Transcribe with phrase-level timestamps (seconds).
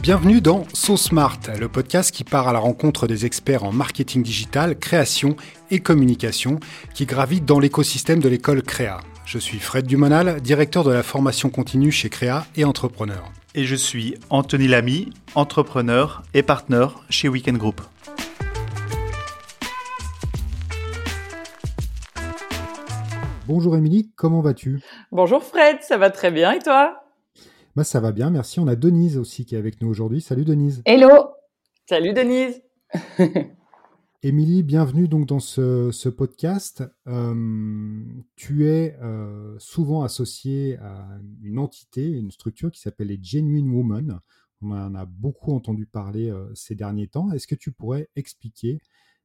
[0.00, 4.22] Bienvenue dans So Smart, le podcast qui part à la rencontre des experts en marketing
[4.22, 5.36] digital, création
[5.70, 6.60] et communication
[6.94, 9.00] qui gravitent dans l'écosystème de l'école Créa.
[9.26, 13.30] Je suis Fred Dumonal, directeur de la formation continue chez Créa et entrepreneur.
[13.54, 17.82] Et je suis Anthony Lamy, entrepreneur et partenaire chez Weekend Group.
[23.46, 24.80] Bonjour Émilie, comment vas-tu?
[25.10, 27.07] Bonjour Fred, ça va très bien et toi?
[27.78, 28.58] Bah, Ça va bien, merci.
[28.58, 30.20] On a Denise aussi qui est avec nous aujourd'hui.
[30.20, 30.82] Salut Denise.
[30.84, 31.28] Hello
[31.88, 32.60] Salut Denise
[34.24, 36.82] Émilie, bienvenue donc dans ce, podcast.
[37.06, 38.02] Euh,
[38.34, 41.06] tu es euh, souvent associée à
[41.40, 44.18] une entité, une structure qui s'appelle les Genuine Women.
[44.60, 47.30] On en a beaucoup entendu parler euh, ces derniers temps.
[47.30, 48.80] Est-ce que tu pourrais expliquer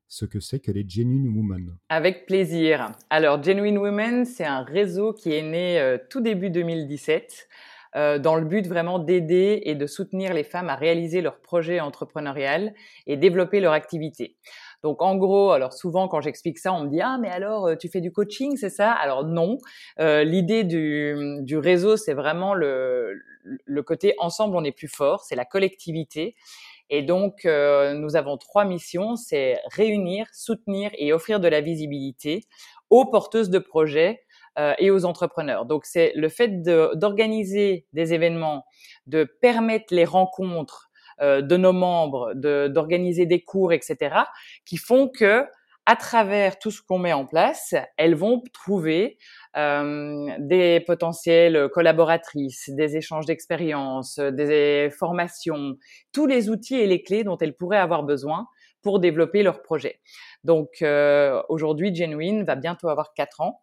[0.07, 1.75] ce que c'est que les Genuine Women?
[1.89, 2.91] Avec plaisir.
[3.09, 7.47] Alors, Genuine Women, c'est un réseau qui est né euh, tout début 2017
[7.95, 11.79] euh, dans le but vraiment d'aider et de soutenir les femmes à réaliser leurs projets
[11.79, 12.73] entrepreneurial
[13.07, 14.35] et développer leur activité.
[14.81, 17.75] Donc en gros, alors souvent quand j'explique ça, on me dit ah mais alors euh,
[17.75, 18.91] tu fais du coaching, c'est ça?
[18.91, 19.57] Alors non.
[19.99, 25.35] L'idée du, du, réseau, c'est vraiment le, le côté ensemble on est plus fort, c'est
[25.35, 26.35] la collectivité.
[26.89, 32.43] Et donc, euh, nous avons trois missions, c'est réunir, soutenir et offrir de la visibilité
[32.89, 34.21] aux porteuses de projets
[34.59, 35.65] euh, et aux entrepreneurs.
[35.65, 38.65] Donc, c'est le fait d'organiser des événements,
[39.07, 40.89] de permettre les rencontres
[41.21, 44.15] euh, de nos membres, d'organiser des cours, etc.,
[44.65, 45.45] qui font que
[45.85, 49.17] à travers tout ce qu'on met en place, elles vont trouver
[49.57, 55.75] euh, des potentielles collaboratrices, des échanges d'expériences, des formations,
[56.13, 58.47] tous les outils et les clés dont elles pourraient avoir besoin
[58.83, 59.99] pour développer leur projet.
[60.43, 63.62] Donc euh, aujourd'hui, Genuine va bientôt avoir quatre ans.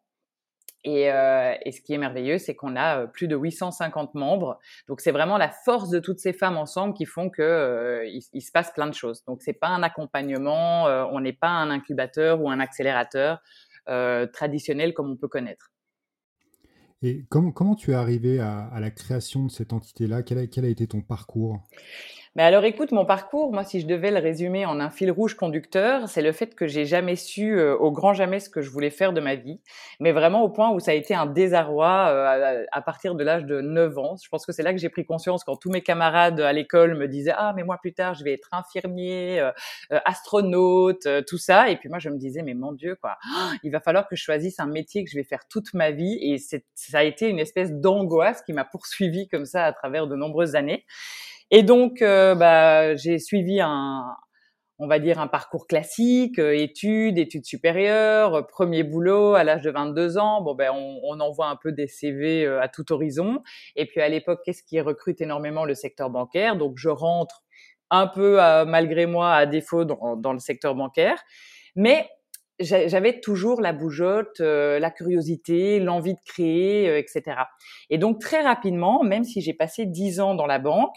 [0.85, 4.59] Et, euh, et, ce qui est merveilleux, c'est qu'on a euh, plus de 850 membres.
[4.89, 8.41] Donc c'est vraiment la force de toutes ces femmes ensemble qui font que euh, il,
[8.41, 9.23] se passe plein de choses.
[9.27, 13.41] Donc c'est pas un accompagnement, on n'est pas un incubateur ou un accélérateur
[14.33, 15.71] traditionnel comme on peut connaître.
[17.03, 20.23] Et comment, tu es arrivé à, la création de cette entité-là?
[20.23, 21.59] Quel a été ton parcours?
[22.37, 25.35] Mais alors écoute, mon parcours, moi si je devais le résumer en un fil rouge
[25.35, 28.71] conducteur, c'est le fait que j'ai jamais su euh, au grand jamais ce que je
[28.71, 29.61] voulais faire de ma vie,
[29.99, 33.47] mais vraiment au point où ça a été un désarroi euh, à, partir de l'âge
[33.47, 34.15] de 9 ans.
[34.23, 36.97] Je pense que c'est là que j'ai pris conscience quand tous mes camarades à l'école
[36.97, 39.51] me disaient "Ah, mais moi plus tard, je vais être infirmier, euh,
[40.05, 43.19] astronaute, tout ça." Et puis moi je me disais "Mais mon dieu quoi,
[43.65, 46.17] il va falloir que je choisisse un métier que je vais faire toute ma vie"
[46.23, 50.15] et ça a été une espèce d'angoisse qui m'a poursuivi comme ça à travers de
[50.15, 50.87] nombreuses années.
[51.51, 54.05] Et donc, euh, bah, j'ai suivi un,
[54.79, 59.63] on va dire un parcours classique, euh, études, études supérieures, euh, premier boulot à l'âge
[59.63, 60.43] de 22 ans.
[60.43, 63.43] Bon ben on, on, envoie un peu des CV à tout horizon.
[63.75, 66.57] Et puis à l'époque, qu'est-ce qui recrute énormément le secteur bancaire?
[66.57, 67.43] Donc je rentre
[67.91, 68.37] un peu
[68.67, 71.21] malgré moi à défaut dans, dans, le secteur bancaire,
[71.75, 72.09] mais
[72.61, 77.37] j'avais toujours la bougeotte, la curiosité, l'envie de créer, etc.
[77.89, 80.95] Et donc très rapidement, même si j'ai passé dix ans dans la banque,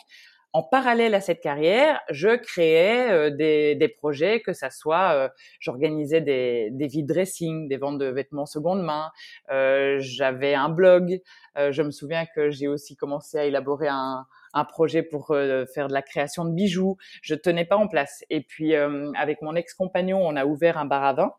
[0.53, 5.29] en parallèle à cette carrière, je créais euh, des, des, projets, que ça soit, euh,
[5.59, 9.11] j'organisais des, des vide dressing, des ventes de vêtements seconde main.
[9.51, 11.19] Euh, J'avais un blog.
[11.57, 15.29] Euh, je me souviens que j'ai aussi commencé à élaborer un, un projet pour
[15.73, 16.97] faire de la création de bijoux.
[17.23, 18.23] Je tenais pas en place.
[18.29, 21.33] Et puis avec mon ex-compagnon, on a ouvert un bar à vin.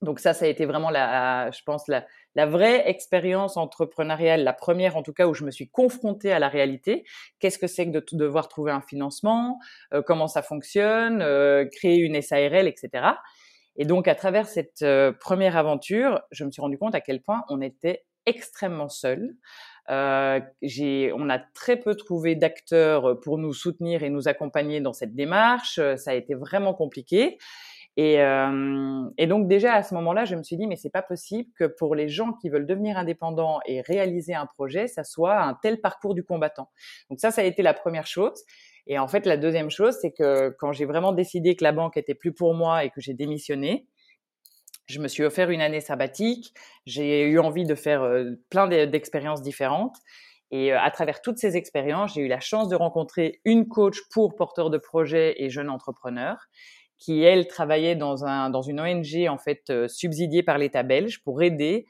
[0.00, 2.06] Donc ça, ça a été vraiment la, je pense la,
[2.38, 6.38] la vraie expérience entrepreneuriale, la première en tout cas où je me suis confrontée à
[6.38, 7.04] la réalité.
[7.40, 9.58] Qu'est-ce que c'est que de devoir trouver un financement,
[9.92, 13.06] euh, comment ça fonctionne, euh, créer une SARL, etc.
[13.74, 17.20] Et donc à travers cette euh, première aventure, je me suis rendu compte à quel
[17.22, 19.34] point on était extrêmement seul.
[19.88, 25.80] On a très peu trouvé d'acteurs pour nous soutenir et nous accompagner dans cette démarche.
[25.96, 27.38] Ça a été vraiment compliqué.
[28.00, 31.02] Et, euh, et, donc déjà à ce moment-là, je me suis dit mais c'est pas
[31.02, 35.42] possible que pour les gens qui veulent devenir indépendants et réaliser un projet, ça soit
[35.42, 36.70] un tel parcours du combattant.
[37.10, 38.44] Donc ça, ça a été la première chose.
[38.86, 41.96] Et en fait, la deuxième chose, c'est que quand j'ai vraiment décidé que la banque
[41.96, 43.88] était plus pour moi et que j'ai démissionné,
[44.86, 46.54] je me suis offert une année sabbatique.
[46.86, 49.96] J'ai eu envie de faire euh, plein d'expériences différentes.
[50.52, 53.98] Et euh, à travers toutes ces expériences, j'ai eu la chance de rencontrer une coach
[54.12, 56.48] pour porteurs de projets et jeunes entrepreneurs
[56.98, 61.22] qui elle travaillait dans un dans une ONG en fait euh, subsidiée par l'État belge
[61.22, 61.86] pour aider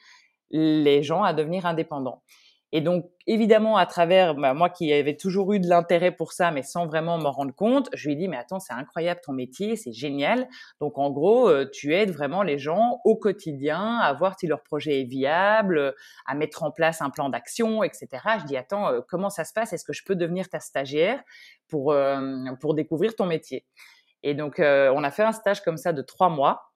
[0.50, 2.22] les gens à devenir indépendants.
[2.70, 6.50] Et donc, évidemment, à travers bah, moi qui avais toujours eu de l'intérêt pour ça,
[6.50, 9.32] mais sans vraiment m'en rendre compte, je lui ai dit, mais attends, c'est incroyable ton
[9.32, 10.46] métier, c'est génial.
[10.78, 14.62] Donc, en gros, euh, tu aides vraiment les gens au quotidien à voir si leur
[14.62, 15.94] projet est viable,
[16.26, 18.08] à mettre en place un plan d'action, etc.
[18.40, 19.72] Je dis, attends, euh, comment ça se passe?
[19.72, 21.22] Est-ce que je peux devenir ta stagiaire
[21.68, 22.20] pour, euh,
[22.60, 23.64] pour découvrir ton métier?
[24.22, 26.68] Et donc, on a fait un stage comme ça de trois mois.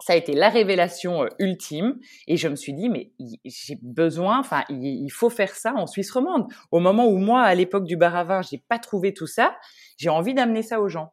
[0.00, 1.98] Ça a été la révélation euh, ultime.
[2.26, 3.12] Et je me suis dit mais
[3.44, 6.46] j'ai besoin enfin il, faut faire ça en Suisse romande.
[6.70, 9.56] Au moment où moi à l'époque du bar à vin j'ai pas trouvé tout ça
[9.96, 11.12] j'ai envie d'amener ça aux gens.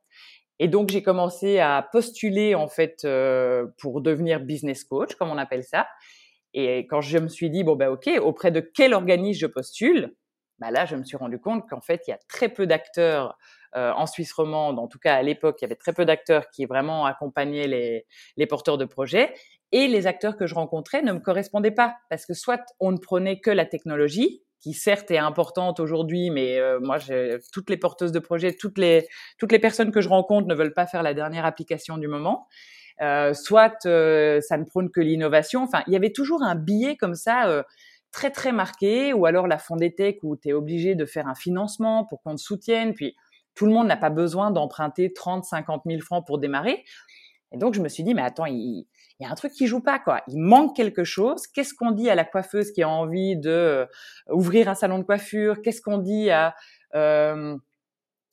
[0.59, 5.37] Et donc j'ai commencé à postuler en fait euh, pour devenir business coach comme on
[5.37, 5.87] appelle ça.
[6.53, 10.15] Et quand je me suis dit bon bah ok auprès de quel organisme je postule
[10.59, 13.37] bah là je me suis rendu compte qu'en fait il y a très peu d'acteurs
[13.75, 16.49] euh, en Suisse romande, en tout cas à l'époque, il y avait très peu d'acteurs
[16.49, 19.33] qui vraiment accompagnaient les, porteurs de projets.
[19.71, 22.97] Et les acteurs que je rencontrais ne me correspondaient pas parce que soit on ne
[22.97, 26.97] prenait que la technologie, qui certes est importante aujourd'hui, mais euh, moi,
[27.53, 31.01] toutes les porteuses de projets, toutes les personnes que je rencontre ne veulent pas faire
[31.01, 32.47] la dernière application du moment.
[33.01, 35.63] Euh, soit ça ne prône que l'innovation.
[35.63, 37.63] Enfin, il y avait toujours un billet comme ça
[38.11, 42.05] très très marqué, ou alors la Fondetech où tu es obligé de faire un financement
[42.05, 42.93] pour qu'on te soutienne.
[42.93, 43.15] Puis
[43.61, 46.83] tout le monde n'a pas besoin d'emprunter 30, 50 000 francs pour démarrer.
[47.51, 48.87] Et donc, je me suis dit, mais attends, il,
[49.19, 50.23] y a un truc qui joue pas, quoi.
[50.29, 51.45] Il manque quelque chose.
[51.45, 53.85] Qu'est-ce qu'on dit à la coiffeuse qui a envie de euh,
[54.31, 55.61] ouvrir un salon de coiffure?
[55.61, 56.55] Qu'est-ce qu'on dit à
[56.95, 57.55] euh,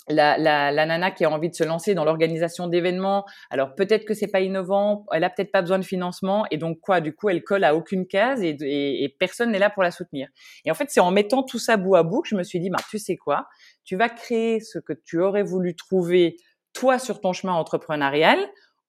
[0.09, 4.05] la, la, la, nana qui a envie de se lancer dans l'organisation d'événements, alors peut-être
[4.05, 7.15] que c'est pas innovant, elle a peut-être pas besoin de financement, et donc quoi, du
[7.15, 10.29] coup, elle colle à aucune case et, personne n'est là pour la soutenir.
[10.65, 12.61] Et en fait, c'est en mettant tout ça bout à bout que je me suis
[12.61, 13.47] dit, bah, tu sais quoi,
[13.85, 16.37] tu vas créer ce que tu aurais voulu trouver
[16.73, 18.39] toi sur ton chemin entrepreneurial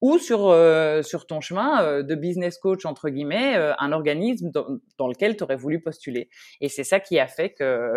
[0.01, 4.49] ou sur euh, sur ton chemin euh, de business coach entre guillemets, euh, un organisme
[4.51, 4.65] dans,
[4.97, 6.29] dans lequel tu aurais voulu postuler.
[6.61, 7.93] Et c'est ça qui a fait que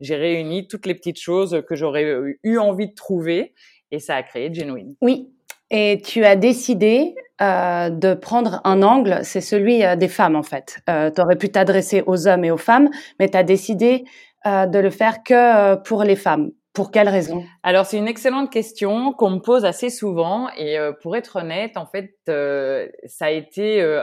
[0.00, 2.06] j'ai réuni toutes les petites choses que j'aurais
[2.42, 3.54] eu envie de trouver
[3.90, 4.94] et ça a créé Genuine.
[5.00, 5.28] Oui.
[5.70, 10.42] Et tu as décidé euh, de prendre un angle, c'est celui euh, des femmes en
[10.42, 10.78] fait.
[10.88, 12.88] Euh, tu aurais pu t'adresser aux hommes et aux femmes,
[13.20, 14.04] mais tu as décidé
[14.46, 16.50] euh, de le faire que euh, pour les femmes.
[16.72, 17.44] Pour quelle raison?
[17.62, 21.76] Alors c'est une excellente question qu'on me pose assez souvent et euh, pour être honnête,
[21.76, 24.00] en fait, ça a été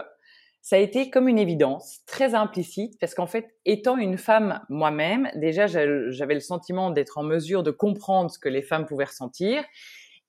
[0.67, 5.29] ça a été comme une évidence, très implicite, parce qu'en fait, étant une femme moi-même,
[5.33, 9.63] déjà, j'avais le sentiment d'être en mesure de comprendre ce que les femmes pouvaient ressentir,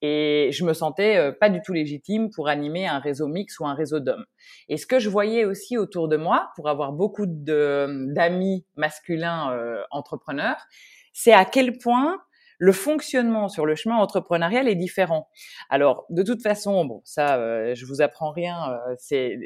[0.00, 3.66] et je me sentais euh, pas du tout légitime pour animer un réseau mix ou
[3.66, 4.26] un réseau d'hommes.
[4.68, 9.82] Et ce que je voyais aussi autour de moi, pour avoir beaucoup d'amis masculins euh,
[9.90, 10.68] entrepreneurs,
[11.12, 12.20] c'est à quel point
[12.58, 15.28] le fonctionnement sur le chemin entrepreneurial est différent.
[15.70, 18.72] Alors, de toute façon, bon, ça, euh, je vous apprends rien.
[18.72, 19.38] Euh, c'est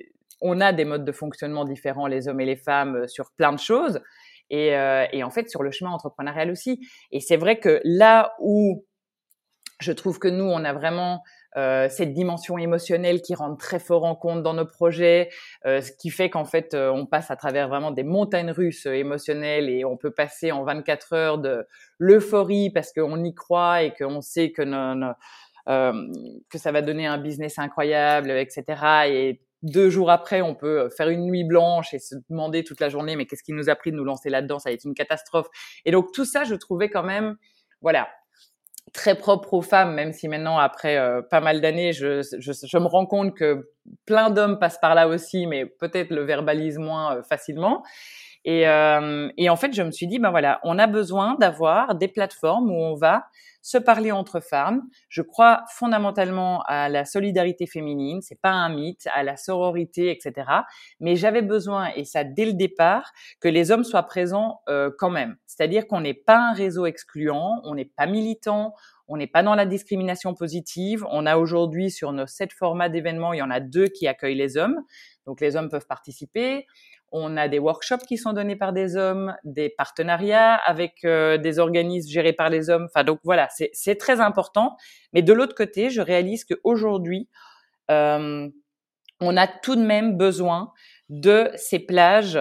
[0.43, 3.53] on a des modes de fonctionnement différents, les hommes et les femmes, euh, sur plein
[3.53, 4.01] de choses.
[4.51, 6.87] Et, euh, et en fait, sur le chemin entrepreneurial aussi.
[7.11, 8.85] Et c'est vrai que là où
[9.83, 11.23] je trouve que nous, on a vraiment
[11.57, 15.29] euh, cette dimension émotionnelle qui rentre très fort en compte dans nos projets,
[15.67, 18.87] euh, ce qui fait qu'en fait, euh, on passe à travers vraiment des montagnes russes
[18.87, 21.67] émotionnelles et on peut passer en 24 heures de
[21.99, 24.63] l'euphorie parce qu'on y croit et qu'on sait que,
[25.67, 28.65] que ça va donner un business incroyable, etc.
[29.09, 32.89] Et deux jours après, on peut faire une nuit blanche et se demander toute la
[32.89, 34.59] journée, mais qu'est-ce qui nous a pris de nous lancer là-dedans?
[34.59, 35.47] Ça a été une catastrophe.
[35.85, 37.37] Et donc tout ça, je trouvais quand même,
[37.81, 38.09] voilà,
[38.93, 42.79] très propre aux femmes, même si maintenant, après euh, pas mal d'années, je, je, je,
[42.79, 43.71] me rends compte que
[44.05, 47.83] plein d'hommes passent par là aussi, mais peut-être le verbalisent moins euh, facilement.
[48.45, 51.95] Et, euh, et, en fait, je me suis dit, ben voilà, on a besoin d'avoir
[51.95, 53.25] des plateformes où on va
[53.63, 54.83] se parler entre femmes.
[55.09, 60.51] Je crois fondamentalement à la solidarité féminine, c'est pas un mythe, à la sororité, etc.
[60.99, 65.11] Mais j'avais besoin, et ça dès le départ, que les hommes soient présents euh, quand
[65.11, 65.37] même.
[65.47, 68.75] C'est-à-dire qu'on n'est pas un réseau excluant, on n'est pas militant,
[69.07, 71.07] on n'est pas dans la discrimination positive.
[71.11, 74.35] On a aujourd'hui sur nos sept formats d'événements, il y en a deux qui accueillent
[74.35, 74.81] les hommes.
[75.27, 76.67] Donc les hommes peuvent participer.
[77.13, 81.59] On a des workshops qui sont donnés par des hommes, des partenariats avec euh, des
[81.59, 82.89] organismes gérés par les hommes.
[82.93, 84.77] Enfin, donc voilà, c'est très important.
[85.13, 87.29] Mais de l'autre côté, je réalise qu'aujourd'hui,
[87.91, 88.49] euh,
[89.21, 90.73] on a tout de même besoin
[91.11, 92.39] de ces plages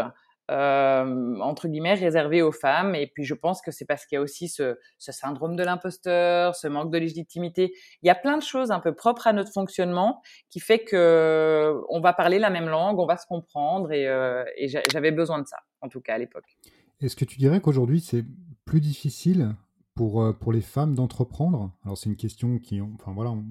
[0.50, 2.96] euh, entre guillemets réservé aux femmes.
[2.96, 6.56] Et puis je pense que c'est parce qu'il y a aussi ce, syndrome de l'imposteur,
[6.56, 7.74] ce manque de légitimité.
[8.02, 11.80] Il y a plein de choses un peu propres à notre fonctionnement qui fait que
[11.90, 13.92] on va parler la même langue, on va se comprendre.
[13.92, 16.58] Et, euh, et j'avais besoin de ça, en tout cas à l'époque.
[17.02, 18.24] Est-ce que tu dirais qu'aujourd'hui c'est
[18.66, 19.56] plus difficile
[19.96, 21.72] pour, euh, pour les femmes d'entreprendre?
[21.84, 23.46] Alors c'est une question qui, enfin voilà, on,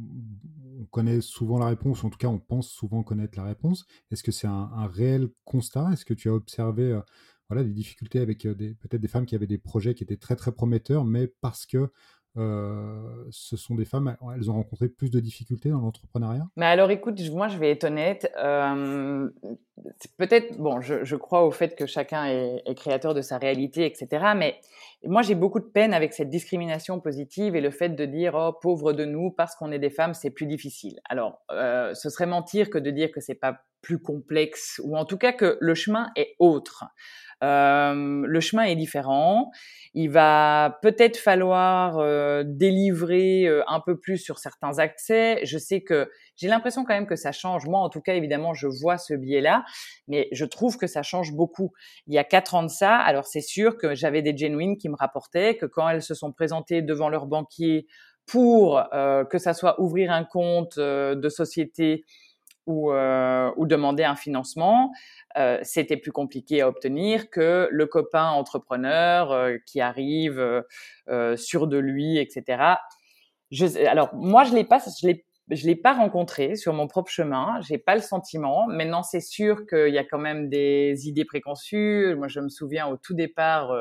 [0.80, 3.86] on, connaît souvent la réponse, en tout cas on pense souvent connaître la réponse.
[4.10, 5.90] Est-ce que c'est un, réel constat?
[5.92, 7.00] Est-ce que tu as observé, euh,
[7.48, 10.36] voilà, des difficultés avec des, peut-être des femmes qui avaient des projets qui étaient très
[10.36, 11.90] très prometteurs, mais parce que
[12.36, 16.46] ce sont des femmes, elles ont rencontré plus de difficultés dans l'entrepreneuriat?
[16.56, 18.30] Mais alors écoute, moi je vais être honnête,
[20.16, 23.84] peut-être, bon, je, je, crois au fait que chacun est, est, créateur de sa réalité,
[23.84, 24.32] etc.
[24.36, 24.60] Mais
[25.04, 28.52] moi j'ai beaucoup de peine avec cette discrimination positive et le fait de dire, oh
[28.60, 31.00] pauvre de nous, parce qu'on est des femmes, c'est plus difficile.
[31.08, 35.18] Alors, ce serait mentir que de dire que c'est pas plus complexe, ou en tout
[35.18, 36.84] cas que le chemin est autre.
[37.42, 39.50] Euh, le chemin est différent.
[39.94, 45.40] Il va peut-être falloir euh, délivrer euh, un peu plus sur certains accès.
[45.44, 46.10] Je sais que
[46.40, 47.66] j'ai l'impression quand même que ça change.
[47.66, 49.64] Moi, en tout cas, évidemment, je vois ce biais-là,
[50.08, 51.72] mais je trouve que ça change beaucoup.
[52.06, 54.88] Il y a quatre ans de ça, alors c'est sûr que j'avais des genuines qui
[54.88, 57.86] me rapportaient que quand elles se sont présentées devant leur banquier
[58.26, 62.04] pour que ça soit ouvrir un compte de société
[62.66, 64.92] ou, ou demander un financement,
[65.36, 70.64] euh, c'était plus compliqué à obtenir que le copain entrepreneur euh, qui arrive
[71.08, 72.62] euh, sur de lui, etc.
[73.52, 77.10] Je, alors moi, je l'ai pas, je l'ai je l'ai pas rencontré sur mon propre
[77.10, 77.60] chemin.
[77.62, 78.66] J'ai pas le sentiment.
[78.66, 82.14] Maintenant, c'est sûr qu'il y a quand même des idées préconçues.
[82.16, 83.74] Moi, je me souviens au tout départ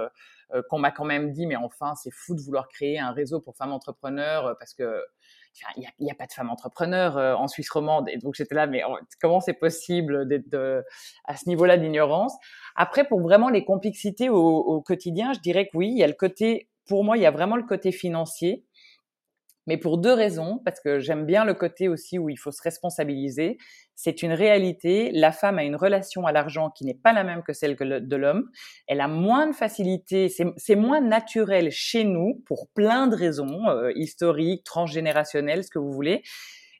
[0.69, 3.55] qu'on m'a quand même dit, mais enfin, c'est fou de vouloir créer un réseau pour
[3.55, 5.03] femmes entrepreneurs parce que
[5.77, 8.07] il n'y a, pas de femmes entrepreneurs euh, en Suisse romande.
[8.09, 8.81] Et donc j'étais là, mais
[9.21, 10.83] comment c'est possible d'être
[11.25, 12.33] à ce niveau-là d'ignorance?
[12.75, 16.07] Après, pour vraiment les complexités au, au, quotidien, je dirais que oui, il y a
[16.07, 18.65] le côté, pour moi, il y a vraiment le côté financier
[19.69, 22.63] mais pour deux raisons, parce que j'aime bien le côté aussi où il faut se
[22.63, 23.59] responsabiliser.
[23.93, 25.11] C'est une réalité.
[25.13, 28.15] La femme a une relation à l'argent qui n'est pas la même que celle de
[28.15, 28.49] l'homme.
[28.87, 33.91] Elle a moins de facilité, c'est moins naturel chez nous pour plein de raisons euh,
[33.93, 36.23] historiques, transgénérationnelles, ce que vous voulez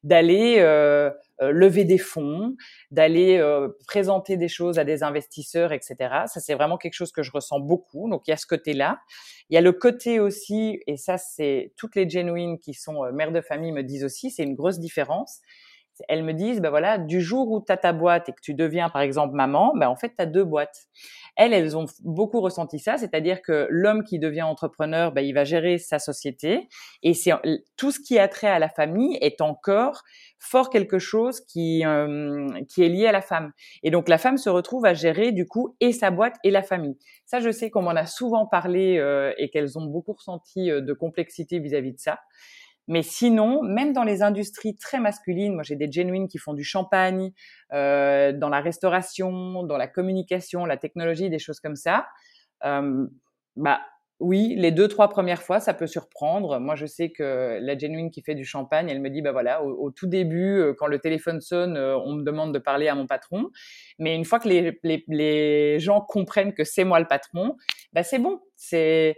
[0.03, 1.10] d'aller euh,
[1.41, 2.56] euh, lever des fonds,
[2.91, 5.96] d'aller euh, présenter des choses à des investisseurs, etc.
[6.27, 8.10] Ça, c'est vraiment quelque chose que je ressens beaucoup.
[8.10, 9.00] Donc, il y a ce côté-là.
[9.50, 13.32] Il y a le côté aussi, et ça, c'est toutes les genuines qui sont mères
[13.32, 15.39] de famille me disent aussi, c'est une grosse différence.
[16.08, 18.53] Elles me disent, ben voilà, du jour où tu as ta boîte et que tu
[18.53, 20.88] deviens, par exemple, maman, ben en fait, tu as deux boîtes.
[21.36, 25.44] Elles, elles ont beaucoup ressenti ça, c'est-à-dire que l'homme qui devient entrepreneur, ben, il va
[25.44, 26.68] gérer sa société
[27.03, 27.32] et c'est
[27.77, 30.03] tout ce qui a trait à la famille est encore
[30.39, 33.51] fort quelque chose qui euh, qui est lié à la femme.
[33.84, 36.63] Et donc la femme se retrouve à gérer du coup et sa boîte et la
[36.63, 36.98] famille.
[37.25, 40.82] Ça, je sais qu'on m'en a souvent parlé euh, et qu'elles ont beaucoup ressenti euh,
[40.82, 42.20] de complexité vis-à-vis de ça.
[42.89, 46.63] Mais sinon, même dans les industries très masculines, moi j'ai des genuines qui font du
[46.63, 47.31] champagne,
[47.72, 52.08] euh, dans la restauration, dans la communication, la technologie, des choses comme ça.
[52.65, 53.05] Euh,
[53.55, 53.79] bah
[54.19, 56.60] oui, les deux trois premières fois, ça peut surprendre.
[56.60, 59.63] Moi, je sais que la genuine qui fait du champagne, elle me dit bah voilà,
[59.63, 62.96] au, tout début, euh, quand le téléphone sonne, euh, on me demande de parler à
[62.96, 63.50] mon patron.
[63.98, 67.55] Mais une fois que les, les, les gens comprennent que c'est moi le patron,
[67.93, 68.41] bah c'est bon.
[68.58, 69.15] C'est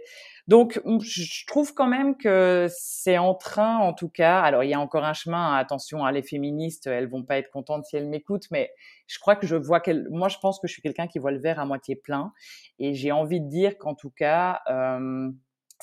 [0.48, 4.40] donc, je trouve quand même que c'est en train, en tout cas.
[4.40, 5.54] Alors, il y a encore un chemin.
[5.54, 8.72] Attention, à hein, les féministes, elles vont pas être contentes si elles m'écoutent, mais
[9.06, 10.08] je crois que je vois qu'elle.
[10.10, 12.32] Moi, je pense que je suis quelqu'un qui voit le verre à moitié plein,
[12.80, 14.60] et j'ai envie de dire qu'en tout cas.
[14.68, 15.30] Euh,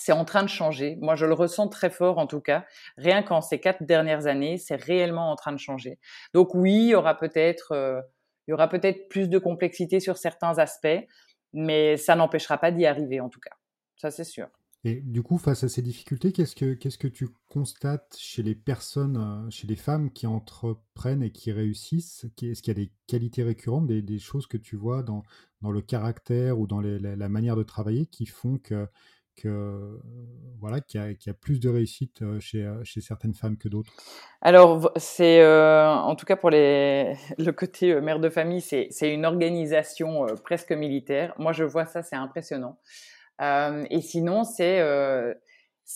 [0.02, 0.98] c'est en train de changer.
[1.02, 2.66] Moi, je le ressens très fort, en tout cas.
[2.98, 6.00] Rien qu'en ces quatre dernières années, c'est réellement en train de changer.
[6.34, 7.74] Donc oui, il y aura peut-être,
[8.48, 10.88] il y aura peut-être plus de complexité sur certains aspects,
[11.52, 13.59] mais ça n'empêchera pas d'y arriver, en tout cas.
[14.00, 14.48] Ça, c'est sûr.
[14.86, 18.56] Et du coup, face à ces difficultés, qu'est-ce que, qu'est-ce que tu constates chez les
[18.56, 22.26] personnes, euh, chez les femmes qui entreprennent et qui réussissent?
[22.42, 25.24] Est-ce qu'il y a des qualités récurrentes, des, choses que tu vois dans,
[25.62, 28.88] dans le caractère ou dans la, manière de travailler qui font que,
[29.36, 30.00] que
[30.62, 33.92] voilà, qu'il y, a, plus de réussite euh, chez, euh, chez certaines femmes que d'autres?
[34.42, 39.26] Alors, c'est en tout cas pour les, le côté mère de famille, c'est, c'est une
[39.26, 41.36] organisation presque militaire.
[41.38, 42.78] Moi, je vois ça, c'est impressionnant.
[43.42, 45.34] Euh, et sinon, c'est euh,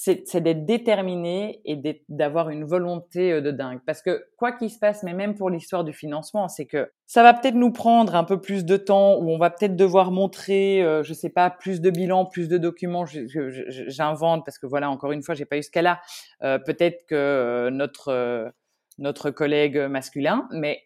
[0.08, 3.80] d'être déterminé et d'avoir une volonté euh, de dingue.
[3.86, 7.22] Parce que quoi qu'il se passe, mais même pour l'histoire du financement, c'est que ça
[7.22, 10.82] va peut-être nous prendre un peu plus de temps, ou on va peut-être devoir montrer,
[10.84, 13.06] euh, je sais pas, plus de bilans, plus de documents.
[13.06, 16.02] J'invente parce que voilà, encore une fois, j'ai pas eu ce cas-là.
[16.44, 18.52] Euh, peut-être que notre
[19.00, 20.84] notre collègue masculin, mais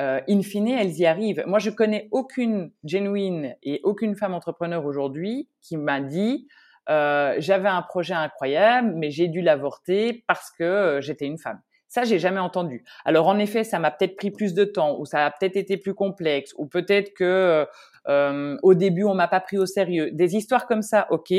[0.00, 1.42] euh, in fine, elles y arrivent.
[1.46, 6.46] Moi, je connais aucune genuine et aucune femme entrepreneur aujourd'hui qui m'a dit
[6.88, 11.60] euh, j'avais un projet incroyable, mais j'ai dû l'avorter parce que euh, j'étais une femme.
[11.88, 12.84] Ça, j'ai jamais entendu.
[13.06, 15.78] Alors, en effet, ça m'a peut-être pris plus de temps, ou ça a peut-être été
[15.78, 17.66] plus complexe, ou peut-être que
[18.08, 20.10] euh, au début, on m'a pas pris au sérieux.
[20.12, 21.32] Des histoires comme ça, ok,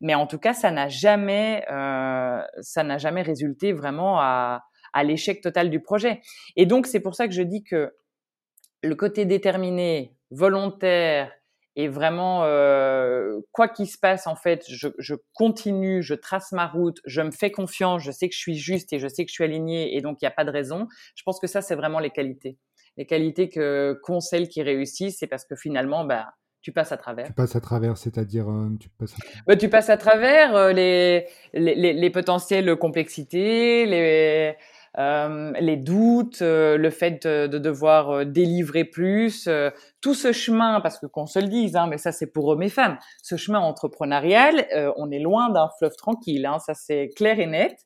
[0.00, 4.64] mais en tout cas, ça n'a jamais, euh, ça n'a jamais résulté vraiment à,
[4.98, 6.20] à l'échec total du projet.
[6.56, 7.92] Et donc, c'est pour ça que je dis que
[8.82, 11.32] le côté déterminé, volontaire
[11.76, 16.66] Et vraiment, euh, quoi qu'il se passe, en fait, je, je, continue, je trace ma
[16.66, 19.30] route, je me fais confiance, je sais que je suis juste et je sais que
[19.30, 20.88] je suis alignée et donc il n'y a pas de raison.
[21.14, 22.58] Je pense que ça, c'est vraiment les qualités.
[22.96, 26.26] Les qualités que qu'ont celles qui réussissent, c'est parce que finalement, bah,
[26.62, 27.26] tu passes à travers.
[27.26, 29.14] Tu passes à travers, c'est-à-dire euh, tu passes.
[29.14, 29.42] À...
[29.46, 34.56] Bah, tu passes à travers euh, les, les, les, les, potentielles complexités, les
[34.98, 39.48] euh, les doutes, euh, le fait de, de devoir euh, délivrer plus,
[40.00, 42.62] tout ce chemin, parce que qu'on se le dise, hein, mais ça c'est pour hommes
[42.62, 44.66] et femmes, ce chemin entrepreneurial,
[44.96, 47.76] on est loin d'un fleuve tranquille, hein, ça c'est clair et net.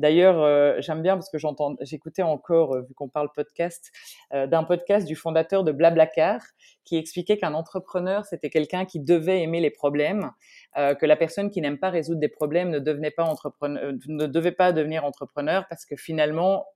[0.00, 3.92] D'ailleurs, euh, j'aime bien parce que j'entends, j'écoutais encore, euh, vu qu'on parle podcast,
[4.32, 6.40] euh, d'un podcast du fondateur de Blablacar
[6.84, 10.30] qui expliquait qu'un entrepreneur c'était quelqu'un qui devait aimer les problèmes,
[10.74, 14.52] que la personne qui n'aime pas résoudre des problèmes ne devenait pas entrepreneur, ne devait
[14.52, 16.66] pas devenir entrepreneur parce que finalement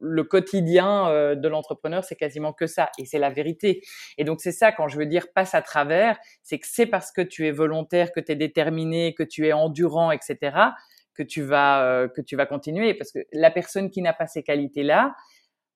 [0.00, 2.90] le quotidien de l'entrepreneur, c'est quasiment que ça.
[2.98, 3.82] Et c'est la vérité.
[4.16, 7.12] Et donc, c'est ça, quand je veux dire passe à travers, c'est que c'est parce
[7.12, 10.56] que tu es volontaire, que tu es déterminé, que tu es endurant, etc.,
[11.14, 12.94] que tu vas euh, que tu vas continuer.
[12.94, 15.14] Parce que la personne qui n'a pas ces qualités là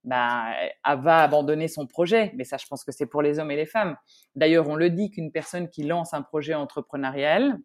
[0.05, 0.53] bah,
[0.85, 2.33] va abandonner son projet.
[2.37, 3.97] Mais ça je pense que c'est pour les hommes et les femmes.
[4.35, 7.59] D'ailleurs on le dit qu'une personne qui lance un projet entrepreneurial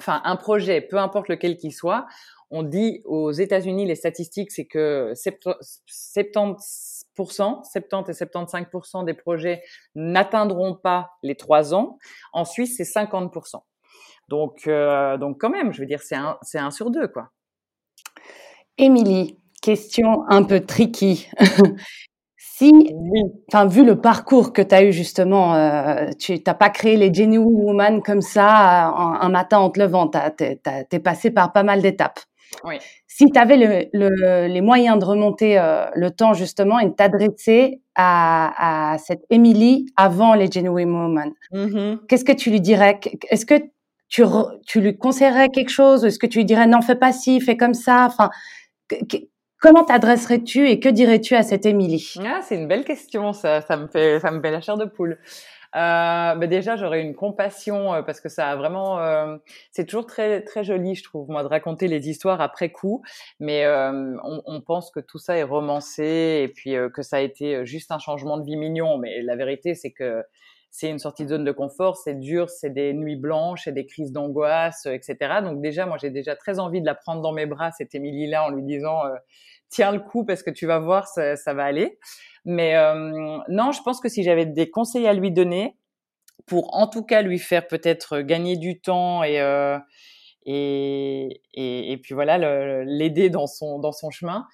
[0.00, 2.06] enfin un projet peu importe lequel qu'il soit
[2.50, 6.54] on dit aux États-Unis les statistiques c'est que 70%
[7.18, 9.62] 70 et 75% des projets
[9.94, 11.98] n'atteindront pas les trois ans.
[12.32, 13.32] En Suisse, c'est 50
[14.28, 17.30] donc, euh, donc quand même, je veux dire, c'est un, c'est un sur deux, quoi.
[18.76, 21.28] Émilie, question un peu tricky.
[22.36, 22.94] si,
[23.48, 27.12] enfin, vu le parcours que tu as eu justement, euh, tu n'as pas créé les
[27.12, 31.82] Genuine Woman comme ça un, matin en te levant, tu es passé par pas mal
[31.82, 32.20] d'étapes.
[32.64, 32.78] Oui.
[33.06, 36.92] Si tu avais le, le, les moyens de remonter euh, le temps justement et de
[36.92, 42.06] t'adresser à, à cette Émilie avant les Genuine Woman, mm-hmm.
[42.06, 43.00] qu'est-ce que tu lui dirais?
[43.30, 43.60] Est-ce que
[44.08, 47.56] tu, lui conseillerais quelque chose Est-ce que tu lui dirais non, fais pas ci, fais
[47.56, 48.30] comme ça Enfin,
[49.60, 52.14] comment t'adresserais-tu et que dirais-tu à cette Émilie?
[52.24, 55.18] Ah, c'est une belle question, ça, me fait, ça me fait la chair de poule.
[55.76, 59.36] Euh, bah déjà, j'aurais une compassion euh, parce que ça a vraiment, euh,
[59.70, 63.02] c'est toujours très très joli, je trouve, moi, de raconter les histoires après coup.
[63.38, 67.20] Mais euh, on, on, pense que tout ça est romancé et puis que ça a
[67.20, 68.96] été juste un changement de vie mignon.
[68.96, 70.22] Mais la vérité, c'est que
[70.70, 73.86] c'est une sortie de zone de confort, c'est dur, c'est des nuits blanches, c'est des
[73.86, 75.40] crises d'angoisse, euh, etc.
[75.42, 78.44] Donc déjà, moi, j'ai déjà très envie de la prendre dans mes bras, cette Émilie-là,
[78.44, 79.14] en lui disant euh,
[79.70, 81.98] tiens le coup parce que tu vas voir, ça, ça va aller.
[82.44, 85.76] Mais euh, non, je pense que si j'avais des conseils à lui donner,
[86.46, 89.78] pour en tout cas lui faire peut-être gagner du temps et euh,
[90.46, 92.38] et, et, et, puis voilà
[92.84, 94.46] l'aider dans son dans son chemin,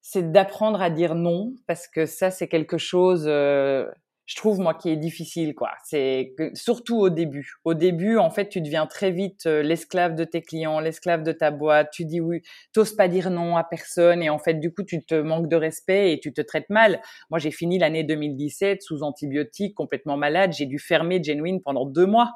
[0.00, 3.90] c'est d'apprendre à dire non parce que ça c'est quelque chose euh,
[4.26, 5.70] je trouve moi qui est difficile quoi.
[5.84, 7.54] C'est surtout au début.
[7.64, 11.30] Au début, en fait, tu deviens très vite euh, l'esclave de tes clients, l'esclave de
[11.30, 11.90] ta boîte.
[11.92, 15.04] Tu dis oui, t'oses pas dire non à personne et en fait, du coup, tu
[15.04, 17.00] te manques de respect et tu te traites mal.
[17.30, 20.52] Moi, j'ai fini l'année 2017 sous antibiotiques, complètement malade.
[20.52, 22.32] J'ai dû fermer Genuine pendant deux mois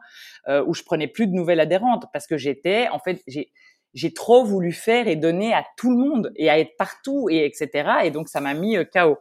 [0.49, 3.51] euh, où je prenais plus de nouvelles adhérentes parce que j'étais, en fait, j'ai
[3.95, 7.45] j'ai trop voulu faire et donner à tout le monde et à être partout et
[7.45, 7.91] etc.
[8.05, 9.19] Et donc ça m'a mis euh, KO.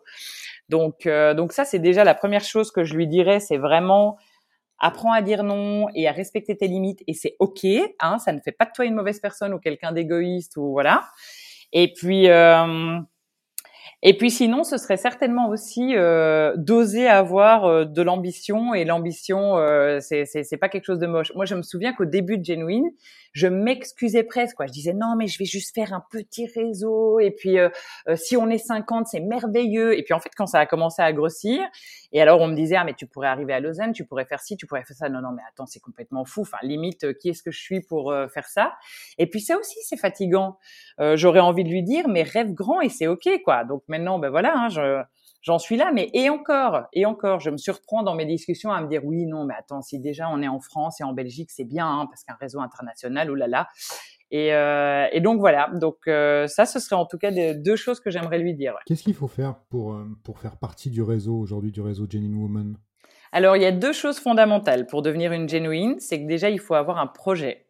[0.70, 4.18] Donc, euh, donc ça, c'est déjà la première chose que je lui dirais, c'est vraiment
[4.80, 7.66] apprends à dire non et à respecter tes limites et c'est ok,
[8.00, 11.04] hein, ça ne fait pas de toi une mauvaise personne ou quelqu'un d'égoïste ou voilà.
[11.74, 13.00] Et puis euh,
[14.02, 19.58] et puis sinon, ce serait certainement aussi euh, d'oser avoir euh, de l'ambition et l'ambition,
[19.58, 21.34] euh, c'est c'est pas quelque chose de moche.
[21.36, 22.90] Moi, je me souviens qu'au début de Genuine,
[23.34, 24.56] je m'excusais presque.
[24.56, 24.68] Quoi.
[24.68, 27.70] Je disais non, mais je vais juste faire un petit réseau et puis euh,
[28.08, 29.98] euh, si on est 50, c'est merveilleux.
[29.98, 31.62] Et puis en fait, quand ça a commencé à grossir,
[32.12, 34.42] et alors on me disait ah mais tu pourrais arriver à Lausanne, tu pourrais faire
[34.42, 35.10] ci, tu pourrais faire ça.
[35.10, 36.42] Non non, mais attends, c'est complètement fou.
[36.42, 38.74] Enfin limite, qui est-ce que je suis pour faire ça?
[39.18, 40.58] Et puis ça aussi, c'est fatigant.
[41.16, 43.64] J'aurais envie de lui dire mais rêve grand et c'est ok quoi.
[43.64, 45.02] Donc maintenant, ben voilà, hein, je,
[45.42, 45.92] j'en suis là.
[45.94, 49.26] Mais et encore, et encore, je me surprends dans mes discussions à me dire oui,
[49.26, 52.08] non, mais attends, si déjà on est en France et en Belgique, c'est bien, hein,
[52.08, 53.68] parce qu'un réseau international, oulala.
[54.32, 57.76] Et, euh, et donc voilà, donc euh, ça, ce serait en tout cas des, deux
[57.76, 58.76] choses que j'aimerais lui dire.
[58.86, 62.36] Qu'est-ce qu'il faut faire pour, euh, pour faire partie du réseau aujourd'hui, du réseau Genuine
[62.36, 62.78] Woman?
[63.32, 65.96] Alors, il y a deux choses fondamentales pour devenir une genuine.
[66.00, 67.66] C'est que déjà, il faut avoir un projet.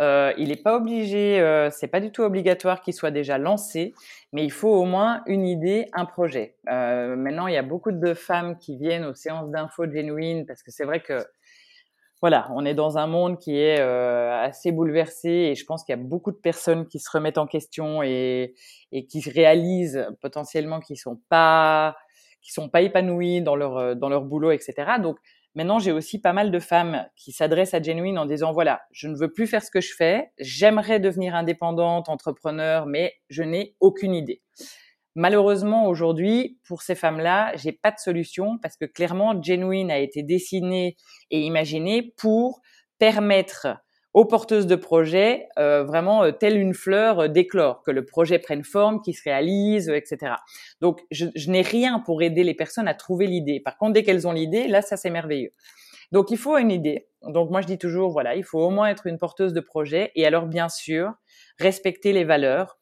[0.00, 3.92] Euh, il n'est pas obligé, euh, c'est pas du tout obligatoire qu'il soit déjà lancé,
[4.32, 6.56] mais il faut au moins une idée, un projet.
[6.70, 10.62] Euh, maintenant, il y a beaucoup de femmes qui viennent aux séances d'info genuine parce
[10.62, 11.26] que c'est vrai que
[12.22, 15.94] voilà, on est dans un monde qui est euh, assez bouleversé et je pense qu'il
[15.94, 18.54] y a beaucoup de personnes qui se remettent en question et,
[18.92, 21.96] et qui réalisent potentiellement qu'ils sont pas
[22.42, 24.74] qui sont pas épanouis dans leur dans leur boulot, etc.
[25.02, 25.18] Donc
[25.56, 29.08] Maintenant, j'ai aussi pas mal de femmes qui s'adressent à Genuine en disant voilà, je
[29.08, 33.74] ne veux plus faire ce que je fais, j'aimerais devenir indépendante, entrepreneur, mais je n'ai
[33.80, 34.42] aucune idée.
[35.16, 40.22] Malheureusement, aujourd'hui, pour ces femmes-là, j'ai pas de solution parce que clairement, Genuine a été
[40.22, 40.96] dessinée
[41.32, 42.60] et imaginée pour
[42.98, 43.66] permettre
[44.12, 48.38] aux porteuses de projets euh, vraiment euh, telle une fleur euh, d'éclore, que le projet
[48.38, 50.34] prenne forme, qu'il se réalise, etc.
[50.80, 53.60] Donc, je, je n'ai rien pour aider les personnes à trouver l'idée.
[53.60, 55.52] Par contre, dès qu'elles ont l'idée, là, ça c'est merveilleux.
[56.12, 57.08] Donc, il faut une idée.
[57.22, 60.10] Donc, moi, je dis toujours, voilà, il faut au moins être une porteuse de projet.
[60.16, 61.12] Et alors, bien sûr,
[61.58, 62.78] respecter les valeurs.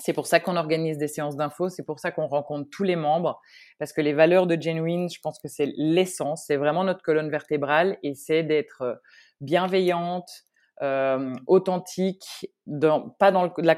[0.00, 2.96] C'est pour ça qu'on organise des séances d'infos, c'est pour ça qu'on rencontre tous les
[2.96, 3.40] membres,
[3.78, 7.30] parce que les valeurs de Genuine, je pense que c'est l'essence, c'est vraiment notre colonne
[7.30, 9.00] vertébrale, et c'est d'être
[9.40, 10.46] bienveillante,
[10.82, 13.76] euh, authentique, dans, pas, dans la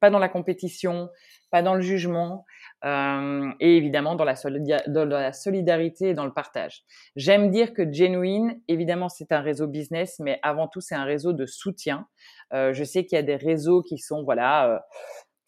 [0.00, 1.08] pas dans la compétition,
[1.50, 2.44] pas dans le jugement,
[2.84, 4.36] euh, et évidemment dans la,
[5.32, 6.84] solidarité et dans le partage.
[7.16, 11.32] J'aime dire que Genuine, évidemment, c'est un réseau business, mais avant tout, c'est un réseau
[11.32, 12.06] de soutien.
[12.52, 14.78] Euh, je sais qu'il y a des réseaux qui sont, voilà, euh,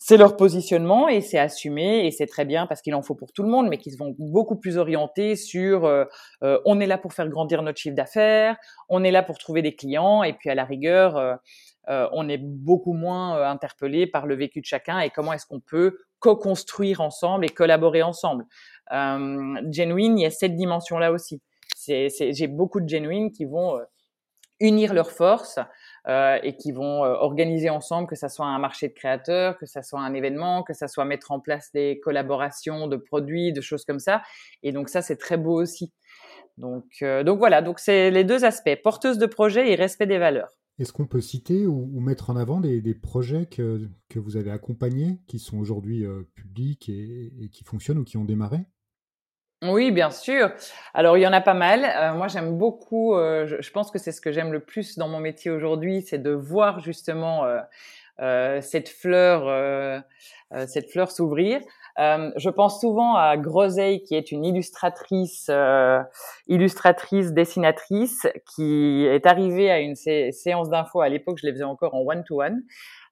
[0.02, 3.32] c'est leur positionnement et c'est assumé et c'est très bien parce qu'il en faut pour
[3.32, 6.06] tout le monde, mais qui vont beaucoup plus orienter sur euh,
[6.42, 8.56] euh, on est là pour faire grandir notre chiffre d'affaires,
[8.88, 12.38] on est là pour trouver des clients et puis à la rigueur, euh, on est
[12.38, 17.44] beaucoup moins interpellé par le vécu de chacun et comment est-ce qu'on peut co-construire ensemble
[17.44, 18.46] et collaborer ensemble.
[18.90, 21.42] genuine, il y a cette dimension-là aussi.
[21.86, 23.78] J'ai beaucoup de genuine qui vont
[24.60, 25.58] unir leurs forces
[26.08, 29.66] euh, et qui vont euh, organiser ensemble, que ça soit un marché de créateurs, que
[29.66, 33.60] ça soit un événement, que ça soit mettre en place des collaborations de produits, de
[33.60, 34.22] choses comme ça.
[34.62, 35.92] Et donc ça, c'est très beau aussi.
[36.56, 40.18] Donc, euh, donc voilà, donc c'est les deux aspects, porteuse de projet et respect des
[40.18, 40.50] valeurs.
[40.78, 45.18] Est-ce qu'on peut citer ou, mettre en avant des, projets que, que, vous avez accompagnés,
[45.26, 48.60] qui sont aujourd'hui publics et, qui fonctionnent ou qui ont démarré?
[49.62, 50.50] Oui, bien sûr.
[50.94, 51.84] Alors, il y en a pas mal.
[51.84, 55.08] Euh, moi, j'aime beaucoup, euh, je, pense que c'est ce que j'aime le plus dans
[55.08, 57.44] mon métier aujourd'hui, c'est de voir justement
[58.20, 60.02] euh, cette fleur,
[60.66, 61.60] cette fleur s'ouvrir.
[61.98, 65.50] je pense souvent à Groseille, qui est une illustratrice,
[66.48, 71.02] illustratrice, dessinatrice, qui est arrivée à une séance d'info.
[71.02, 72.56] À l'époque, je les faisais encore en one-to-one.
[72.56, 72.62] -one,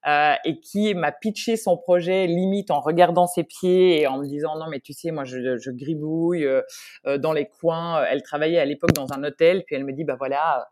[0.06, 4.26] euh, et qui m'a pitché son projet limite en regardant ses pieds et en me
[4.26, 6.62] disant non mais tu sais moi je, je gribouille euh,
[7.06, 8.04] euh, dans les coins.
[8.04, 10.68] Elle travaillait à l'époque dans un hôtel puis elle me dit bah voilà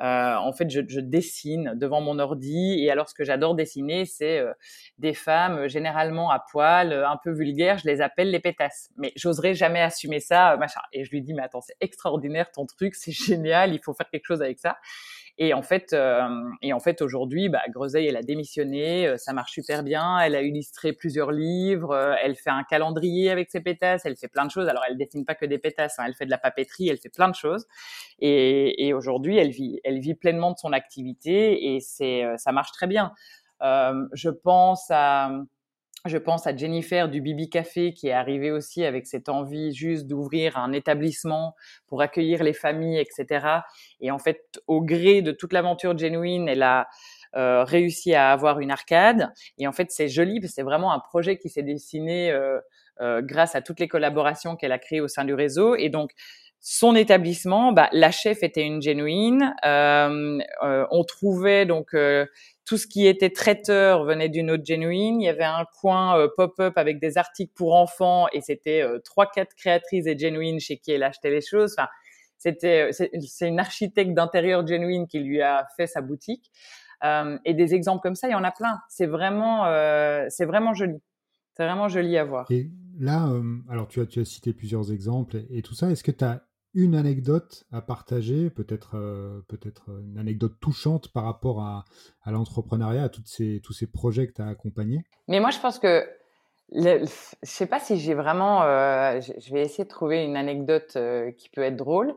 [0.00, 2.76] euh, en fait, je, je, dessine devant mon ordi.
[2.78, 4.40] Et alors, ce que j'adore dessiner, c'est
[4.98, 7.78] des femmes généralement à poil, un peu vulgaires.
[7.78, 8.90] Je les appelle les pétasses.
[8.96, 10.80] Mais j'oserais jamais assumer ça, machin.
[10.92, 14.08] Et je lui dis, mais attends, c'est extraordinaire ton truc, c'est génial, il faut faire
[14.08, 14.76] quelque chose avec ça.
[15.40, 16.28] Et en fait, euh,
[16.62, 17.60] et en fait aujourd'hui, bah,
[17.94, 20.18] elle a démissionné, euh, ça marche super bien.
[20.18, 24.26] Elle a illustré plusieurs livres, euh, elle fait un calendrier avec ses pétasses, elle fait
[24.26, 24.66] plein de choses.
[24.66, 27.08] Alors elle dessine pas que des pétasses, hein, elle fait de la papeterie, elle fait
[27.08, 27.68] plein de choses.
[28.18, 32.72] Et, et aujourd'hui, elle vit, elle vit pleinement de son activité et c'est, ça marche
[32.72, 33.12] très bien.
[33.60, 35.30] je pense à
[36.04, 40.06] je pense à Jennifer du Bibi Café qui est arrivée aussi avec cette envie juste
[40.06, 41.54] d'ouvrir un établissement
[41.86, 43.46] pour accueillir les familles, etc.
[44.00, 46.88] Et en fait, au gré de toute l'aventure genuine, elle a
[47.36, 49.32] euh, réussi à avoir une arcade.
[49.58, 52.58] Et en fait, c'est joli c'est vraiment un projet qui s'est dessiné euh,
[53.00, 55.74] euh, grâce à toutes les collaborations qu'elle a créées au sein du réseau.
[55.74, 56.12] Et donc,
[56.60, 59.54] son établissement, bah, la chef était une genuine.
[59.64, 62.26] Euh, euh, on trouvait donc euh,
[62.64, 65.20] tout ce qui était traiteur venait d'une autre genuine.
[65.20, 69.54] Il y avait un coin pop-up avec des articles pour enfants et c'était trois quatre
[69.54, 71.74] créatrices et genuine chez qui elle achetait les choses.
[71.78, 71.88] Enfin,
[72.36, 76.50] c'était c'est une architecte d'intérieur genuine qui lui a fait sa boutique.
[77.02, 78.78] et des exemples comme ça, il y en a plein.
[78.90, 79.64] C'est vraiment
[80.28, 81.00] c'est vraiment joli.
[81.56, 82.46] C'est vraiment joli à voir.
[82.50, 82.68] Et
[83.00, 83.32] là,
[83.70, 85.90] alors tu as, tu as cité plusieurs exemples et tout ça.
[85.90, 91.24] Est-ce que tu as une anecdote à partager, peut-être euh, peut-être une anecdote touchante par
[91.24, 91.84] rapport à,
[92.22, 95.04] à l'entrepreneuriat, à toutes ces, tous ces projets que tu as accompagnés?
[95.28, 96.06] Mais moi, je pense que
[96.72, 97.06] je
[97.42, 98.62] sais pas si j'ai vraiment.
[98.62, 102.14] Euh, je vais essayer de trouver une anecdote euh, qui peut être drôle,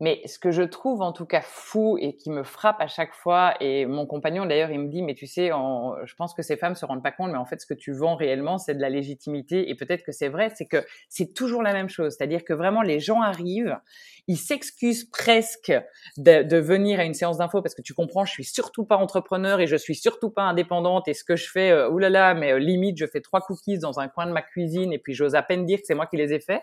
[0.00, 3.14] mais ce que je trouve en tout cas fou et qui me frappe à chaque
[3.14, 6.56] fois, et mon compagnon d'ailleurs, il me dit, mais tu sais, je pense que ces
[6.56, 8.80] femmes se rendent pas compte, mais en fait, ce que tu vends réellement, c'est de
[8.80, 12.44] la légitimité, et peut-être que c'est vrai, c'est que c'est toujours la même chose, c'est-à-dire
[12.44, 13.78] que vraiment les gens arrivent,
[14.26, 15.72] ils s'excusent presque
[16.16, 18.96] de, de, venir à une séance d'info parce que tu comprends, je suis surtout pas
[18.96, 22.52] entrepreneur et je suis surtout pas indépendante, et ce que je fais, euh, oulala, mais
[22.52, 25.34] euh, limite, je fais trois cookies dans un coin de ma cuisine, et puis j'ose
[25.34, 26.62] à peine dire que c'est moi qui les ai faits.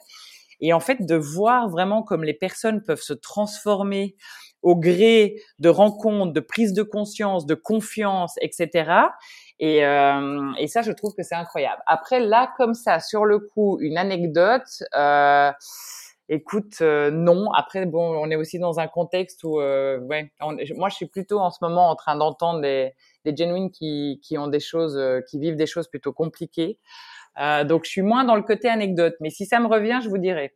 [0.62, 4.16] Et en fait, de voir vraiment comme les personnes peuvent se transformer
[4.62, 8.92] au gré de rencontres, de prise de conscience, de confiance, etc.
[9.60, 11.82] Et, euh, et ça, je trouve que c'est incroyable.
[11.88, 14.84] Après, là, comme ça, sur le coup, une anecdote.
[14.96, 15.52] Euh,
[16.34, 17.52] Écoute, non.
[17.52, 20.32] Après, bon, on est aussi dans un contexte où, ouais,
[20.78, 22.94] moi, je suis plutôt en ce moment en train d'entendre des,
[23.26, 24.98] des genuines qui, qui ont des choses,
[25.30, 26.80] qui vivent des choses plutôt compliquées.
[27.38, 29.16] Donc, je suis moins dans le côté anecdote.
[29.20, 30.54] Mais si ça me revient, je vous dirai.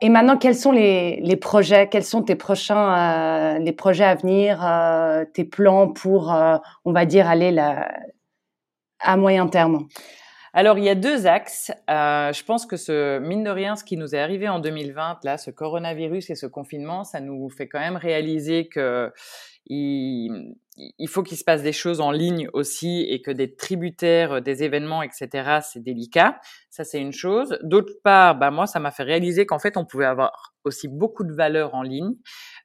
[0.00, 1.88] Et maintenant, quels sont les, les projets?
[1.88, 4.66] Quels sont tes prochains, les projets à venir,
[5.32, 6.34] tes plans pour,
[6.84, 7.88] on va dire, aller là,
[9.00, 9.86] à moyen terme?
[10.56, 11.72] Alors, il y a deux axes.
[11.90, 15.18] Euh, je pense que ce, mine de rien, ce qui nous est arrivé en 2020,
[15.24, 19.12] là, ce coronavirus et ce confinement, ça nous fait quand même réaliser que
[19.66, 24.42] il, il faut qu'il se passe des choses en ligne aussi et que des tributaires
[24.42, 26.40] des événements, etc., c'est délicat.
[26.70, 27.56] Ça, c'est une chose.
[27.62, 31.22] D'autre part, bah, moi, ça m'a fait réaliser qu'en fait, on pouvait avoir aussi beaucoup
[31.22, 32.14] de valeur en ligne.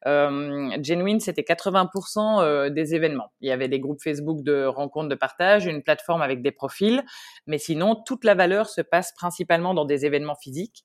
[0.07, 3.31] Euh, Genuine, c'était 80% euh, des événements.
[3.41, 7.03] Il y avait des groupes Facebook de rencontres, de partage, une plateforme avec des profils,
[7.45, 10.83] mais sinon, toute la valeur se passe principalement dans des événements physiques.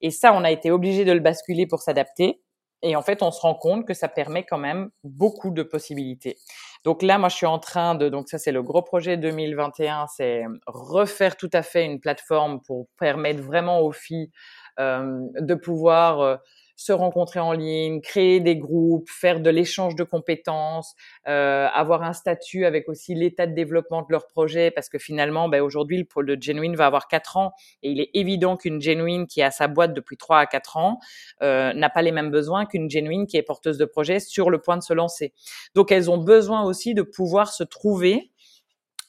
[0.00, 2.40] Et ça, on a été obligé de le basculer pour s'adapter.
[2.82, 6.36] Et en fait, on se rend compte que ça permet quand même beaucoup de possibilités.
[6.84, 10.06] Donc là, moi, je suis en train de, donc ça, c'est le gros projet 2021,
[10.14, 14.30] c'est refaire tout à fait une plateforme pour permettre vraiment aux filles
[14.78, 16.36] euh, de pouvoir euh,
[16.76, 20.94] se rencontrer en ligne, créer des groupes, faire de l'échange de compétences,
[21.28, 25.48] euh, avoir un statut avec aussi l'état de développement de leur projet, parce que finalement,
[25.48, 28.80] ben, aujourd'hui, le pôle de Genuine va avoir quatre ans, et il est évident qu'une
[28.80, 30.98] Genuine qui a sa boîte depuis trois à quatre ans
[31.42, 34.60] euh, n'a pas les mêmes besoins qu'une Genuine qui est porteuse de projet sur le
[34.60, 35.32] point de se lancer.
[35.74, 38.32] Donc, elles ont besoin aussi de pouvoir se trouver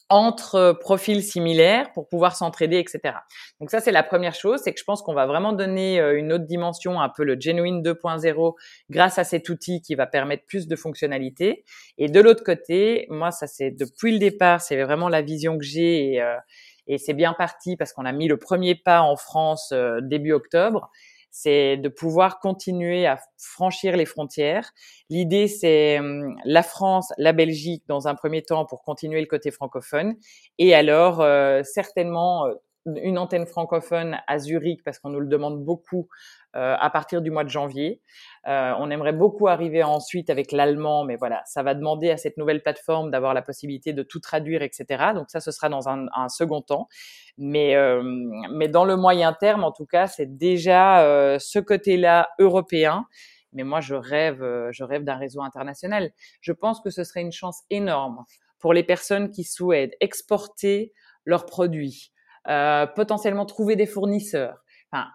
[0.10, 3.16] entre euh, profils similaires pour pouvoir s'entraider, etc.
[3.60, 6.18] Donc ça, c'est la première chose, c'est que je pense qu'on va vraiment donner euh,
[6.18, 8.54] une autre dimension, un peu le Genuine 2.0,
[8.90, 11.64] grâce à cet outil qui va permettre plus de fonctionnalités.
[11.98, 15.64] Et de l'autre côté, moi, ça c'est depuis le départ, c'est vraiment la vision que
[15.64, 16.36] j'ai et, euh,
[16.88, 20.92] et c'est bien parti parce qu'on a mis le premier pas en France début octobre
[21.38, 24.72] c'est de pouvoir continuer à franchir les frontières.
[25.10, 29.52] L'idée, c'est hum, la France, la Belgique dans un premier temps pour continuer le côté
[29.52, 30.16] francophone,
[30.60, 32.54] et alors euh, certainement euh,
[32.86, 36.08] une antenne francophone à Zurich parce qu'on nous le demande beaucoup
[36.56, 38.02] à partir du mois de janvier.
[38.48, 42.38] Euh, on aimerait beaucoup arriver ensuite avec l'allemand, mais voilà, ça va demander à cette
[42.38, 45.12] nouvelle plateforme d'avoir la possibilité de tout traduire, etc.
[45.16, 46.88] Donc ça, ce sera dans un, un second temps.
[47.38, 48.04] Mais, euh,
[48.52, 53.06] mais dans le moyen terme, en tout cas, c'est déjà euh, ce côté-là européen.
[53.54, 56.12] Mais moi, je rêve, euh, je rêve d'un réseau international.
[56.42, 58.24] Je pense que ce serait une chance énorme
[58.60, 62.12] pour les personnes qui souhaitent exporter leurs produits,
[62.48, 64.65] euh, potentiellement trouver des fournisseurs.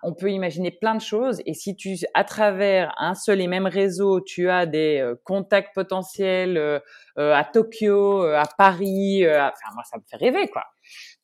[0.02, 1.40] On peut imaginer plein de choses.
[1.46, 6.80] Et si tu, à travers un seul et même réseau, tu as des contacts potentiels
[7.16, 10.64] à Tokyo, à Paris, enfin, moi, ça me fait rêver, quoi.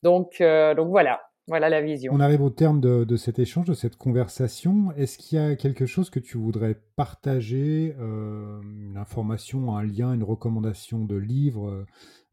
[0.03, 2.13] Donc, euh, voilà, voilà la vision.
[2.13, 4.91] On arrive au terme de, cet échange, de cette conversation.
[4.93, 10.13] Est-ce qu'il y a quelque chose que tu voudrais partager, euh, une information, un lien,
[10.13, 11.85] une recommandation de livre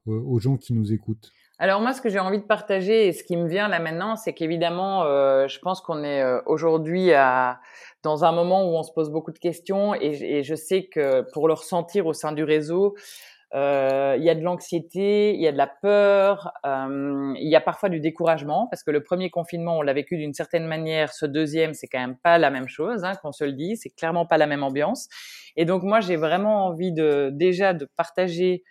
[0.06, 1.32] euh, aux gens qui nous écoutent?
[1.58, 4.16] Alors moi, ce que j'ai envie de partager et ce qui me vient là maintenant,
[4.16, 5.04] c'est qu'évidemment,
[5.46, 7.10] je pense qu'on est aujourd'hui
[8.02, 11.22] dans un moment où on se pose beaucoup de questions et, et, je sais que
[11.32, 12.94] pour le ressentir au sein du réseau,
[13.54, 17.54] euh, il y a de l'anxiété, il y a de la peur, euh, il y
[17.54, 21.12] a parfois du découragement parce que le premier confinement, on l'a vécu d'une certaine manière.
[21.12, 23.76] Ce deuxième, c'est quand même pas la même chose, hein, qu'on se le dit.
[23.76, 25.08] C'est clairement pas la même ambiance.
[25.56, 28.64] Et donc moi, j'ai vraiment envie de déjà de partager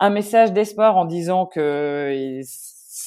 [0.00, 2.40] un message d'espoir en disant que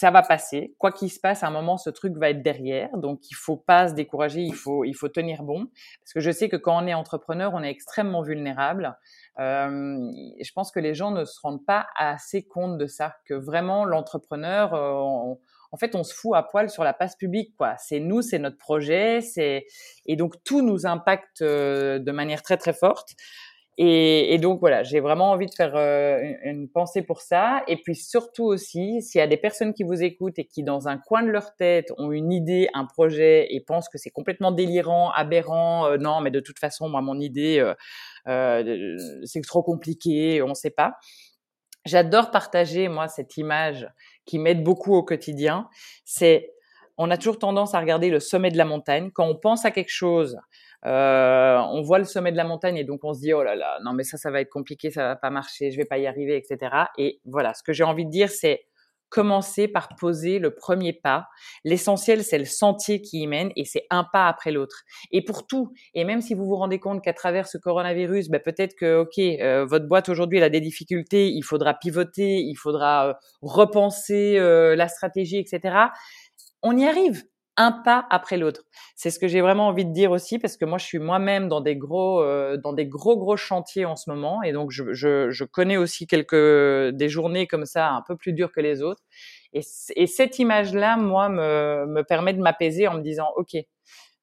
[0.04, 0.74] ça va passer.
[0.80, 2.90] Quoi qu'il se passe, à un moment, ce truc va être derrière.
[2.98, 4.42] Donc, il faut pas se décourager.
[4.42, 5.68] Il faut, il faut tenir bon.
[6.02, 8.98] Parce que je sais que quand on est entrepreneur, on est extrêmement vulnérable.
[9.40, 13.34] Euh, je pense que les gens ne se rendent pas assez compte de ça, que
[13.34, 15.36] vraiment l'entrepreneur, euh,
[15.72, 17.76] en fait, on se fout à poil sur la passe publique, quoi.
[17.78, 19.66] C'est nous, c'est notre projet, c'est
[20.06, 23.16] et donc tout nous impacte euh, de manière très très forte.
[23.80, 27.64] Et, et donc voilà, j'ai vraiment envie de faire euh, une, pensée pour ça.
[27.68, 30.88] Et puis surtout aussi, s'il y a des personnes qui vous écoutent et qui dans
[30.88, 34.52] un coin de leur tête ont une idée, un projet et pensent que c'est complètement
[34.52, 37.74] délirant, aberrant, euh, non, mais de toute façon, moi, mon idée, euh,
[38.28, 40.94] euh c'est trop compliqué, on ne sait pas.
[41.86, 43.90] J'adore partager moi cette image
[44.26, 45.68] qui m'aide beaucoup au quotidien.
[46.06, 46.52] C'est
[46.98, 49.10] on a toujours tendance à regarder le sommet de la montagne.
[49.12, 50.38] Quand on pense à quelque chose,
[50.86, 53.56] euh, on voit le sommet de la montagne et donc on se dit oh là
[53.56, 55.98] là, non mais ça, ça va être compliqué, ça va pas marcher, je vais pas
[55.98, 56.76] y arriver, etc.
[56.98, 58.66] Et voilà, ce que j'ai envie de dire, c'est
[59.14, 61.28] commencer par poser le premier pas.
[61.64, 64.82] L'essentiel, c'est le sentier qui y mène et c'est un pas après l'autre.
[65.12, 68.42] Et pour tout, et même si vous vous rendez compte qu'à travers ce coronavirus, ben
[68.44, 72.56] peut-être que, ok, euh, votre boîte aujourd'hui, elle a des difficultés, il faudra pivoter, il
[72.56, 75.76] faudra euh, repenser la stratégie, etc.
[76.64, 77.24] On y arrive
[77.58, 78.62] un pas après l'autre.
[78.96, 81.48] C'est ce que j'ai vraiment envie de dire aussi parce que moi je suis moi-même
[81.48, 84.94] dans des gros euh, dans des gros gros chantiers en ce moment et donc je,
[84.94, 88.82] je, je, connais aussi quelques des journées comme ça un peu plus dures que les
[88.82, 89.04] autres
[89.54, 89.62] et,
[89.96, 93.56] et cette image là moi me, me permet de m'apaiser en me disant ok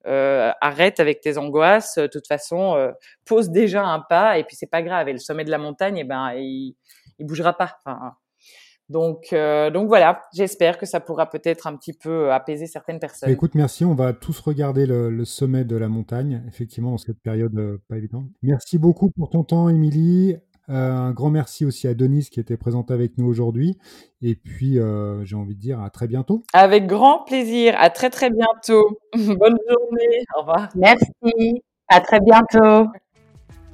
[0.06, 2.90] euh, arrête avec tes angoisses de toute façon euh,
[3.26, 5.98] pose déjà un pas et puis c'est pas grave et le sommet de la montagne
[5.98, 6.74] eh ben il,
[7.18, 8.14] il bougera pas enfin,
[8.90, 12.98] donc, euh, donc voilà, j'espère que ça pourra peut-être un petit peu euh, apaiser certaines
[12.98, 13.30] personnes.
[13.30, 13.84] Écoute, merci.
[13.84, 17.96] On va tous regarder le, sommet de la montagne, effectivement, en cette période euh, pas
[17.96, 18.26] évidente.
[18.42, 20.36] Merci beaucoup pour ton temps, Émilie.
[20.66, 23.78] un grand merci aussi à Denise qui était présente avec nous aujourd'hui.
[24.22, 24.78] Et puis,
[25.22, 26.42] j'ai envie de dire à très bientôt.
[26.52, 27.74] Avec grand plaisir.
[27.78, 28.98] À très, très bientôt.
[29.14, 30.24] Bonne journée.
[30.36, 30.68] Au revoir.
[30.74, 31.62] Merci.
[31.88, 32.90] À très bientôt.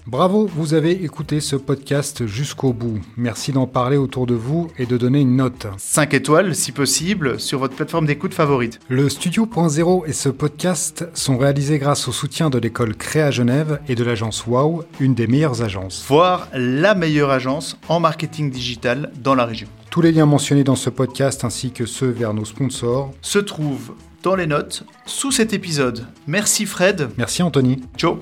[0.07, 3.01] Bravo, vous avez écouté ce podcast jusqu'au bout.
[3.17, 5.67] Merci d'en parler autour de vous et de donner une note.
[5.79, 8.79] 5 étoiles, si possible, sur votre plateforme d'écoute favorite.
[8.89, 13.97] Le Studio.0 et ce podcast sont réalisés grâce au soutien de l'école Créa Genève et
[13.97, 16.05] de l'agence Wow, une des meilleures agences.
[16.07, 19.67] Voire la meilleure agence en marketing digital dans la région.
[19.91, 23.95] Tous les liens mentionnés dans ce podcast ainsi que ceux vers nos sponsors se trouvent
[24.23, 26.07] dans les notes sous cet épisode.
[26.29, 27.09] Merci Fred.
[27.17, 27.83] Merci Anthony.
[27.97, 28.21] Ciao.